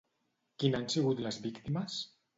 [0.63, 2.01] Qui n'han sigut les víctimes?